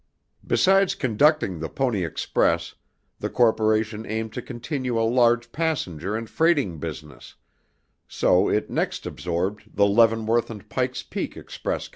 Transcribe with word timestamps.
Besides 0.47 0.95
conducting 0.95 1.59
the 1.59 1.69
Pony 1.69 2.03
Express, 2.03 2.73
the 3.19 3.29
corporation 3.29 4.03
aimed 4.07 4.33
to 4.33 4.41
continue 4.41 4.99
a 4.99 5.05
large 5.07 5.51
passenger 5.51 6.15
and 6.15 6.27
freighting 6.27 6.79
business, 6.79 7.35
so 8.07 8.49
it 8.49 8.67
next 8.67 9.05
absorbed 9.05 9.75
the 9.75 9.85
Leavenworth 9.85 10.49
and 10.49 10.67
Pike's 10.69 11.03
Peak 11.03 11.37
Express 11.37 11.87
Co. 11.87 11.89